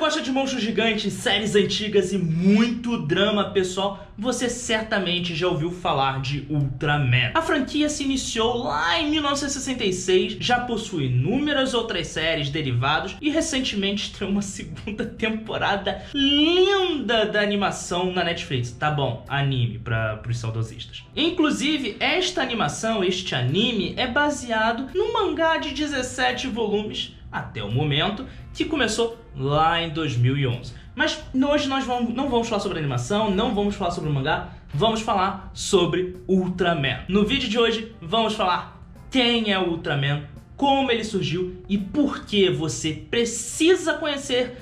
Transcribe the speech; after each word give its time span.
gosta 0.00 0.22
de 0.22 0.32
monstros 0.32 0.62
gigantes, 0.62 1.12
séries 1.12 1.54
antigas 1.54 2.10
e 2.10 2.16
muito 2.16 2.96
drama 3.06 3.50
pessoal, 3.50 4.08
você 4.16 4.48
certamente 4.48 5.34
já 5.34 5.46
ouviu 5.46 5.70
falar 5.70 6.22
de 6.22 6.46
Ultraman. 6.48 7.32
A 7.34 7.42
franquia 7.42 7.86
se 7.90 8.04
iniciou 8.04 8.56
lá 8.56 8.98
em 8.98 9.10
1966, 9.10 10.38
já 10.40 10.60
possui 10.60 11.04
inúmeras 11.04 11.74
outras 11.74 12.06
séries, 12.06 12.48
derivados 12.48 13.14
e 13.20 13.28
recentemente 13.28 14.04
estreou 14.04 14.30
uma 14.30 14.40
segunda 14.40 15.04
temporada 15.20 16.02
linda 16.14 17.26
da 17.26 17.42
animação 17.42 18.10
na 18.10 18.24
Netflix. 18.24 18.72
Tá 18.72 18.90
bom, 18.90 19.22
anime 19.28 19.78
para 19.80 20.22
os 20.26 20.38
saudosistas. 20.38 21.04
Inclusive, 21.14 21.98
esta 22.00 22.40
animação, 22.40 23.04
este 23.04 23.34
anime, 23.34 23.92
é 23.98 24.06
baseado 24.06 24.88
num 24.94 25.12
mangá 25.12 25.58
de 25.58 25.74
17 25.74 26.48
volumes 26.48 27.19
até 27.30 27.62
o 27.62 27.70
momento, 27.70 28.26
que 28.52 28.64
começou 28.64 29.18
lá 29.36 29.80
em 29.80 29.90
2011. 29.90 30.72
Mas 30.94 31.22
hoje 31.34 31.68
nós 31.68 31.84
vamos, 31.84 32.14
não 32.14 32.28
vamos 32.28 32.48
falar 32.48 32.60
sobre 32.60 32.78
animação, 32.78 33.30
não 33.30 33.54
vamos 33.54 33.74
falar 33.74 33.90
sobre 33.92 34.10
mangá, 34.10 34.50
vamos 34.72 35.00
falar 35.00 35.50
sobre 35.54 36.16
Ultraman. 36.28 37.00
No 37.08 37.24
vídeo 37.24 37.48
de 37.48 37.58
hoje 37.58 37.94
vamos 38.00 38.34
falar 38.34 38.80
quem 39.10 39.52
é 39.52 39.58
o 39.58 39.70
Ultraman, 39.70 40.24
como 40.56 40.90
ele 40.90 41.04
surgiu 41.04 41.62
e 41.68 41.78
por 41.78 42.24
que 42.24 42.50
você 42.50 42.92
precisa 42.92 43.94
conhecer 43.94 44.56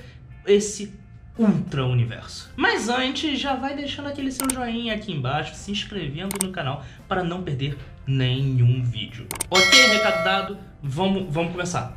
esse 0.47 0.97
Ultra 1.39 1.87
Universo. 1.87 2.51
Mas 2.57 2.89
antes, 2.89 3.39
já 3.39 3.55
vai 3.55 3.75
deixando 3.75 4.09
aquele 4.09 4.33
seu 4.33 4.49
joinha 4.53 4.95
aqui 4.95 5.13
embaixo, 5.13 5.55
se 5.55 5.71
inscrevendo 5.71 6.37
no 6.45 6.51
canal 6.51 6.85
para 7.07 7.23
não 7.23 7.43
perder 7.43 7.79
nenhum 8.07 8.83
vídeo. 8.83 9.27
Ok, 9.49 9.87
recado 9.87 10.25
dado, 10.25 10.59
vamos, 10.83 11.33
vamos 11.33 11.53
começar. 11.53 11.97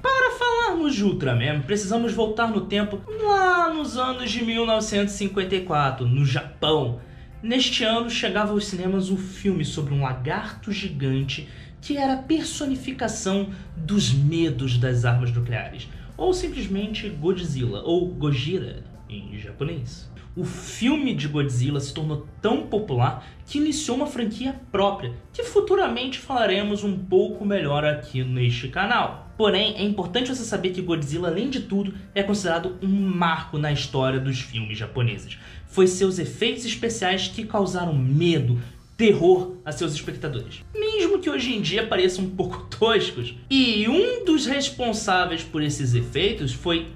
Para 0.72 0.78
falarmos 0.78 0.96
de 0.96 1.04
Ultraman, 1.04 1.62
precisamos 1.64 2.14
voltar 2.14 2.50
no 2.50 2.62
tempo 2.62 3.02
lá 3.22 3.74
nos 3.74 3.98
anos 3.98 4.32
de 4.32 4.42
1954, 4.42 6.08
no 6.08 6.26
Japão. 6.26 7.02
Neste 7.44 7.84
ano 7.84 8.10
chegava 8.10 8.54
aos 8.54 8.68
cinemas 8.68 9.10
um 9.10 9.18
filme 9.18 9.66
sobre 9.66 9.94
um 9.94 10.04
lagarto 10.04 10.72
gigante 10.72 11.50
que 11.82 11.98
era 11.98 12.14
a 12.14 12.24
personificação 12.24 13.50
dos 13.76 14.14
medos 14.14 14.78
das 14.78 15.04
armas 15.04 15.34
nucleares, 15.34 15.90
ou 16.16 16.34
simplesmente 16.34 17.10
Godzilla, 17.10 17.82
ou 17.84 18.08
Gojira 18.08 18.86
em 19.10 19.38
japonês 19.38 20.10
o 20.36 20.46
filme 20.46 21.14
de 21.14 21.28
Godzilla 21.28 21.80
se 21.80 21.94
tornou 21.94 22.26
tão 22.42 22.68
popular 22.68 23.28
que 23.46 23.58
iniciou 23.58 23.98
uma 23.98 24.08
franquia 24.08 24.56
própria, 24.72 25.14
que 25.34 25.44
futuramente 25.44 26.20
falaremos 26.20 26.84
um 26.84 26.98
pouco 26.98 27.46
melhor 27.46 27.84
aqui 27.84 28.24
neste 28.24 28.70
canal. 28.70 29.31
Porém, 29.42 29.74
é 29.76 29.82
importante 29.82 30.28
você 30.28 30.44
saber 30.44 30.70
que 30.70 30.84
Godzilla, 30.84 31.28
além 31.28 31.50
de 31.50 31.62
tudo, 31.62 31.96
é 32.14 32.22
considerado 32.22 32.78
um 32.80 32.88
marco 32.88 33.58
na 33.58 33.72
história 33.72 34.20
dos 34.20 34.40
filmes 34.40 34.78
japoneses. 34.78 35.40
Foi 35.66 35.88
seus 35.88 36.20
efeitos 36.20 36.64
especiais 36.64 37.28
que 37.28 37.44
causaram 37.44 37.92
medo, 37.92 38.62
terror 38.96 39.56
a 39.66 39.72
seus 39.72 39.96
espectadores. 39.96 40.64
Mesmo 40.76 41.18
que 41.18 41.28
hoje 41.28 41.56
em 41.56 41.62
dia 41.62 41.88
pareçam 41.88 42.26
um 42.26 42.30
pouco 42.30 42.68
toscos. 42.78 43.34
E 43.50 43.88
um 43.90 44.24
dos 44.24 44.46
responsáveis 44.46 45.42
por 45.42 45.64
esses 45.64 45.96
efeitos 45.96 46.54
foi 46.54 46.90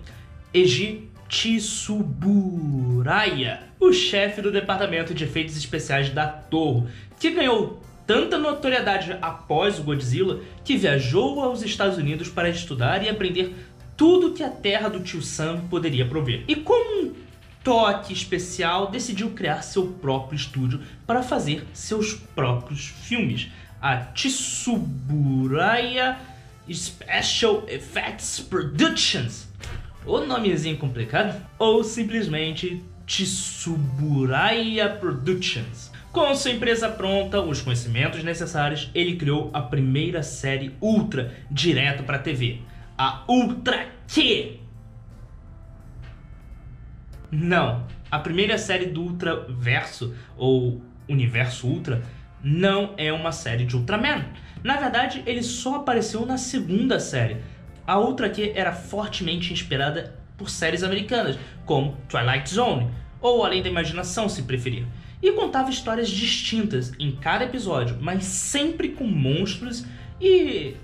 Eiji 0.54 1.10
Tsuburaya, 1.28 2.44
o 3.80 3.92
chefe 3.92 4.40
do 4.40 4.52
departamento 4.52 5.16
de 5.16 5.24
efeitos 5.24 5.58
especiais 5.58 6.12
da 6.12 6.28
Torre, 6.28 6.86
que 7.20 7.32
ganhou 7.32 7.82
tanta 8.06 8.38
notoriedade 8.38 9.18
após 9.22 9.80
o 9.80 9.84
Godzilla 9.84 10.40
que 10.64 10.78
viajou 10.78 11.42
aos 11.42 11.62
Estados 11.62 11.98
Unidos 11.98 12.30
para 12.30 12.50
estudar 12.50 13.04
e 13.04 13.10
aprender 13.10 13.56
tudo 13.98 14.34
que 14.34 14.44
a 14.44 14.50
terra 14.50 14.90
do 14.90 15.00
tio 15.00 15.22
Sam 15.22 15.62
poderia 15.70 16.06
prover. 16.06 16.44
E 16.48 16.56
como 16.56 17.02
um 17.02 17.14
toque 17.64 18.14
especial, 18.14 18.92
decidiu 18.92 19.32
criar 19.32 19.62
seu 19.62 19.88
próprio 19.88 20.36
estúdio 20.36 20.82
para 21.08 21.24
fazer 21.24 21.66
seus 21.74 22.14
próprios 22.14 22.88
filmes, 22.88 23.50
a 23.82 23.98
Tsuburaya 23.98 26.20
Special 26.70 27.64
Effects 27.68 28.40
Productions 28.40 29.48
o 30.06 30.20
nomezinho 30.20 30.78
complicado, 30.78 31.44
ou 31.58 31.84
simplesmente 31.84 32.84
Tsuburaya 33.08 34.90
Productions. 34.90 35.92
Com 36.16 36.34
sua 36.34 36.52
empresa 36.52 36.88
pronta, 36.88 37.42
os 37.42 37.62
conhecimentos 37.62 38.24
necessários, 38.24 38.90
ele 38.96 39.18
criou 39.18 39.52
a 39.54 39.62
primeira 39.62 40.24
série 40.24 40.74
Ultra 40.80 41.34
direto 41.52 42.04
para 42.04 42.16
a 42.16 42.20
TV, 42.20 42.62
a 42.98 43.26
Ultra 43.28 43.86
Q. 44.08 44.58
Não, 47.30 47.86
a 48.10 48.18
primeira 48.18 48.58
série 48.58 48.86
do 48.86 49.02
Ultra 49.02 49.46
Verso 49.50 50.16
ou 50.38 50.82
Universo 51.10 51.68
Ultra 51.68 52.02
não 52.42 52.94
é 52.96 53.12
uma 53.12 53.34
série 53.34 53.66
de 53.66 53.76
Ultraman. 53.76 54.24
Na 54.64 54.78
verdade, 54.78 55.22
ele 55.26 55.44
só 55.44 55.76
apareceu 55.76 56.26
na 56.26 56.38
segunda 56.38 56.98
série, 56.98 57.42
a 57.86 57.98
outra 57.98 58.28
aqui 58.28 58.54
era 58.56 58.72
fortemente 58.72 59.52
inspirada 59.52 60.16
por 60.38 60.50
séries 60.50 60.82
americanas, 60.82 61.38
como 61.66 61.98
Twilight 62.08 62.50
Zone, 62.50 62.90
ou 63.20 63.44
Além 63.44 63.62
da 63.62 63.68
Imaginação, 63.68 64.30
se 64.30 64.44
preferir, 64.44 64.86
e 65.22 65.32
contava 65.32 65.70
histórias 65.70 66.10
distintas 66.10 66.94
em 67.00 67.12
cada 67.12 67.46
episódio, 67.46 67.98
mas 68.00 68.24
sempre 68.26 68.90
com 68.90 69.06
monstros 69.06 69.86
e 70.20 70.76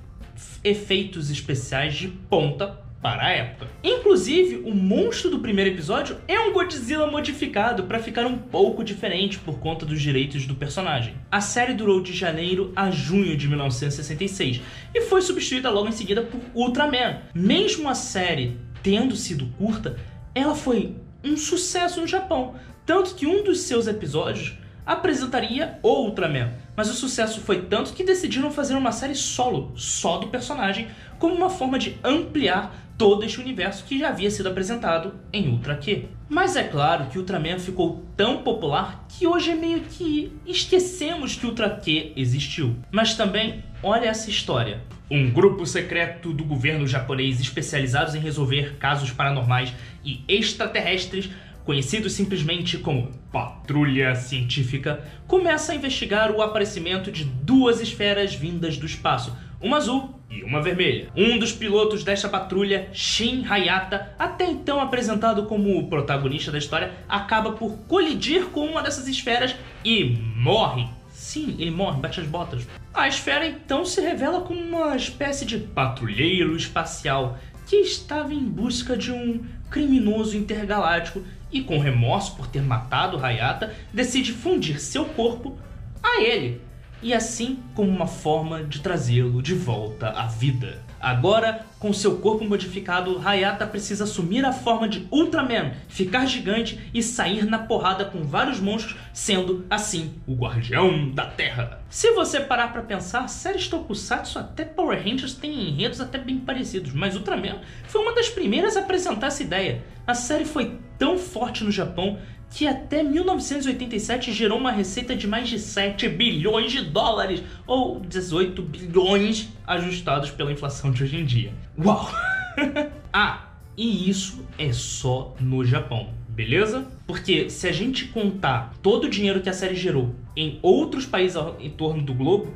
efeitos 0.64 1.30
especiais 1.30 1.96
de 1.96 2.08
ponta 2.08 2.80
para 3.02 3.26
a 3.26 3.30
época. 3.32 3.68
Inclusive, 3.84 4.58
o 4.58 4.74
monstro 4.74 5.32
do 5.32 5.40
primeiro 5.40 5.72
episódio 5.72 6.18
é 6.28 6.40
um 6.40 6.54
Godzilla 6.54 7.10
modificado 7.10 7.84
para 7.84 8.00
ficar 8.00 8.26
um 8.26 8.38
pouco 8.38 8.84
diferente 8.84 9.40
por 9.40 9.60
conta 9.60 9.86
dos 9.86 10.00
direitos 10.00 10.46
do 10.46 10.56
personagem. 10.56 11.16
A 11.32 11.42
série 11.42 11.74
durou 11.74 12.02
de 12.02 12.14
janeiro 12.14 12.72
a 12.76 12.92
junho 12.92 13.36
de 13.36 13.48
1966 13.48 14.62
e 14.94 15.02
foi 15.02 15.22
substituída 15.22 15.70
logo 15.72 15.90
em 15.90 15.94
seguida 15.94 16.22
por 16.22 16.40
Ultraman. 16.54 17.22
Mesmo 17.34 17.90
a 17.90 17.96
série 17.96 18.58
tendo 18.84 19.16
sido 19.16 19.48
curta, 19.58 19.98
ela 20.36 20.56
foi 20.56 20.96
um 21.24 21.38
sucesso 21.38 22.02
no 22.02 22.08
Japão, 22.08 22.56
tanto 22.86 23.16
que 23.16 23.26
um 23.26 23.44
dos 23.44 23.62
seus 23.62 23.88
episódios 23.88 24.58
apresentaria 24.86 25.80
Ultraman, 25.84 26.52
mas 26.76 26.90
o 26.90 26.94
sucesso 26.94 27.42
foi 27.42 27.64
tanto 27.64 27.94
que 27.94 28.04
decidiram 28.04 28.52
fazer 28.52 28.76
uma 28.76 28.92
série 28.92 29.16
solo, 29.16 29.72
só 29.76 30.18
do 30.18 30.28
personagem, 30.28 30.88
como 31.20 31.36
uma 31.36 31.50
forma 31.50 31.78
de 31.78 31.98
ampliar 32.04 32.76
todo 32.98 33.26
este 33.26 33.40
universo 33.40 33.84
que 33.86 33.98
já 33.98 34.10
havia 34.10 34.30
sido 34.30 34.50
apresentado 34.50 35.16
em 35.34 35.48
Ultra 35.50 35.76
Q. 35.76 36.06
Mas 36.30 36.56
é 36.56 36.64
claro 36.64 37.06
que 37.06 37.18
Ultraman 37.18 37.58
ficou 37.58 38.06
tão 38.16 38.44
popular 38.44 39.06
que 39.10 39.26
hoje 39.26 39.52
é 39.52 39.56
meio 39.56 39.82
que 39.82 40.32
esquecemos 40.46 41.36
que 41.36 41.46
Ultra 41.48 41.70
Q 41.70 42.14
existiu. 42.16 42.76
Mas 42.92 43.16
também, 43.16 43.64
olha 43.82 44.06
essa 44.06 44.30
história. 44.30 44.82
Um 45.10 45.32
grupo 45.32 45.66
secreto 45.66 46.32
do 46.32 46.46
governo 46.46 46.88
japonês 46.88 47.42
especializados 47.42 48.16
em 48.16 48.20
resolver 48.20 48.78
casos 48.78 49.12
paranormais 49.12 49.74
e 50.06 50.24
extraterrestres 50.28 51.30
conhecidos 51.66 52.14
simplesmente 52.14 52.78
como 52.78 53.12
Patrulha 53.32 54.16
Científica, 54.16 55.04
começa 55.28 55.72
a 55.72 55.76
investigar 55.76 56.32
o 56.32 56.42
aparecimento 56.42 57.12
de 57.12 57.24
duas 57.24 57.82
esferas 57.82 58.36
vindas 58.36 58.78
do 58.78 58.86
espaço, 58.86 59.36
uma 59.62 59.78
azul 59.78 60.16
e 60.30 60.44
uma 60.44 60.62
vermelha. 60.62 61.10
Um 61.16 61.38
dos 61.38 61.52
pilotos 61.52 62.04
desta 62.04 62.28
patrulha, 62.28 62.90
Shin 62.94 63.46
Hayata, 63.48 64.16
até 64.18 64.46
então 64.46 64.80
apresentado 64.80 65.46
como 65.46 65.78
o 65.78 65.88
protagonista 65.88 66.52
da 66.52 66.58
história, 66.58 66.94
acaba 67.08 67.52
por 67.52 67.78
colidir 67.88 68.46
com 68.46 68.66
uma 68.66 68.82
dessas 68.82 69.08
esferas 69.08 69.56
e 69.86 70.18
morre. 70.36 70.88
Sim, 71.10 71.56
ele 71.60 71.72
morre, 71.72 72.02
bate 72.02 72.20
as 72.20 72.28
botas. 72.28 72.68
A 72.94 73.08
esfera 73.08 73.46
então 73.46 73.86
se 73.86 74.02
revela 74.02 74.42
como 74.42 74.60
uma 74.60 74.96
espécie 74.96 75.46
de 75.46 75.58
patrulheiro 75.58 76.56
espacial 76.56 77.38
que 77.68 77.78
estava 77.78 78.34
em 78.34 78.44
busca 78.44 78.98
de 78.98 79.12
um 79.12 79.46
criminoso 79.72 80.38
intergaláctico 80.38 81.24
e, 81.52 81.62
com 81.62 81.80
remorso 81.80 82.36
por 82.36 82.46
ter 82.46 82.62
matado 82.62 83.18
Hayata, 83.18 83.74
decide 83.92 84.32
fundir 84.34 84.80
seu 84.80 85.06
corpo 85.06 85.58
a 86.04 86.22
ele 86.22 86.62
e 87.02 87.14
assim 87.14 87.60
como 87.74 87.90
uma 87.90 88.08
forma 88.08 88.64
de 88.64 88.80
trazê-lo 88.82 89.42
de 89.42 89.54
volta 89.54 90.10
à 90.10 90.28
vida. 90.28 90.82
Agora, 91.02 91.66
com 91.80 91.92
seu 91.92 92.18
corpo 92.18 92.46
modificado, 92.46 93.20
Hayata 93.26 93.66
precisa 93.66 94.04
assumir 94.04 94.46
a 94.46 94.54
forma 94.54 94.88
de 94.88 95.08
Ultraman, 95.12 95.72
ficar 95.88 96.28
gigante 96.28 96.80
e 96.94 97.02
sair 97.02 97.44
na 97.46 97.58
porrada 97.58 98.06
com 98.06 98.22
vários 98.24 98.60
monstros, 98.60 98.96
sendo 99.12 99.66
assim 99.68 100.14
o 100.28 100.36
guardião 100.36 101.10
da 101.10 101.26
Terra. 101.26 101.82
Se 101.90 102.12
você 102.12 102.40
parar 102.40 102.72
para 102.72 102.84
pensar, 102.84 103.28
séries 103.28 103.68
Tokusatsu 103.68 104.38
até 104.38 104.64
Power 104.64 105.04
Rangers 105.04 105.34
têm 105.34 105.70
enredos 105.70 106.00
até 106.00 106.20
bem 106.20 106.38
parecidos, 106.38 106.94
mas 106.94 107.16
Ultraman 107.16 107.62
foi 107.88 108.02
uma 108.02 108.14
das 108.14 108.30
primeiras 108.30 108.78
a 108.78 108.82
apresentar 108.82 109.28
essa 109.28 109.42
ideia. 109.42 109.84
A 110.06 110.14
série 110.14 110.46
foi 110.46 110.78
tão 111.00 111.18
forte 111.18 111.64
no 111.64 111.72
Japão 111.72 112.20
que 112.52 112.68
até 112.68 113.02
1987 113.02 114.34
gerou 114.34 114.58
uma 114.60 114.72
receita 114.72 115.16
de 115.16 115.26
mais 115.28 115.48
de 115.50 115.58
7 115.58 116.10
bilhões 116.10 116.72
de 116.72 116.82
dólares, 116.82 117.42
ou 117.66 118.00
18 118.00 118.62
bilhões 118.62 119.50
ajustados 119.66 120.30
pela 120.32 120.52
inflação 120.52 120.92
de 120.92 121.04
hoje 121.04 121.18
em 121.18 121.26
dia. 121.26 121.54
Uau! 121.84 122.10
ah, 123.14 123.48
E 123.78 124.10
isso 124.10 124.46
é 124.58 124.74
só 124.74 125.34
no 125.40 125.64
Japão, 125.64 126.10
beleza? 126.28 126.86
Porque 127.08 127.50
se 127.50 127.68
a 127.68 127.72
gente 127.72 128.06
contar 128.08 128.74
todo 128.82 129.06
o 129.06 129.10
dinheiro 129.10 129.40
que 129.42 129.50
a 129.50 129.54
série 129.54 129.76
gerou 129.76 130.14
em 130.36 130.60
outros 130.62 131.06
países 131.06 131.38
ao- 131.38 131.56
em 131.60 131.70
torno 131.70 132.04
do 132.04 132.14
globo, 132.14 132.54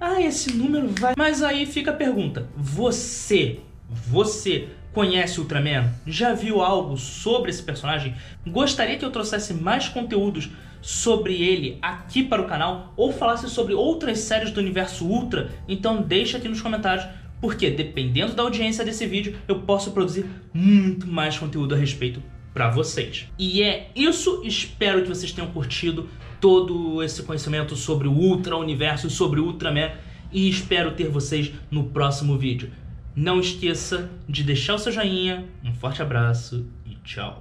ah, 0.00 0.20
esse 0.22 0.52
número 0.52 0.88
vai. 0.88 1.14
Mas 1.18 1.42
aí 1.42 1.66
fica 1.66 1.90
a 1.90 1.94
pergunta: 1.94 2.48
você, 2.56 3.58
você 3.90 4.68
conhece 4.92 5.40
Ultraman? 5.40 5.90
Já 6.06 6.34
viu 6.34 6.60
algo 6.60 6.96
sobre 6.96 7.50
esse 7.50 7.62
personagem? 7.62 8.14
Gostaria 8.46 8.96
que 8.96 9.04
eu 9.04 9.10
trouxesse 9.10 9.54
mais 9.54 9.88
conteúdos 9.88 10.50
sobre 10.80 11.34
ele 11.42 11.78
aqui 11.80 12.22
para 12.22 12.42
o 12.42 12.46
canal 12.46 12.92
ou 12.96 13.12
falasse 13.12 13.48
sobre 13.48 13.72
outras 13.72 14.18
séries 14.18 14.50
do 14.50 14.60
universo 14.60 15.06
Ultra? 15.06 15.50
Então 15.68 16.02
deixa 16.02 16.38
aqui 16.38 16.48
nos 16.48 16.60
comentários, 16.60 17.06
porque 17.40 17.70
dependendo 17.70 18.34
da 18.34 18.42
audiência 18.42 18.84
desse 18.84 19.06
vídeo, 19.06 19.36
eu 19.48 19.60
posso 19.60 19.92
produzir 19.92 20.26
muito 20.52 21.06
mais 21.06 21.38
conteúdo 21.38 21.74
a 21.74 21.78
respeito 21.78 22.22
para 22.52 22.70
vocês. 22.70 23.26
E 23.38 23.62
é 23.62 23.90
isso, 23.94 24.42
espero 24.44 25.02
que 25.02 25.08
vocês 25.08 25.32
tenham 25.32 25.50
curtido 25.50 26.08
todo 26.40 27.02
esse 27.02 27.22
conhecimento 27.22 27.76
sobre 27.76 28.08
o 28.08 28.12
Ultra 28.12 28.56
Universo, 28.56 29.08
sobre 29.08 29.40
o 29.40 29.44
Ultraman 29.44 29.92
e 30.32 30.48
espero 30.48 30.92
ter 30.92 31.08
vocês 31.08 31.52
no 31.70 31.84
próximo 31.84 32.36
vídeo. 32.36 32.70
Não 33.14 33.38
esqueça 33.38 34.10
de 34.28 34.42
deixar 34.42 34.74
o 34.74 34.78
seu 34.78 34.90
joinha, 34.90 35.46
um 35.64 35.74
forte 35.74 36.02
abraço 36.02 36.66
e 36.86 36.96
tchau. 37.04 37.40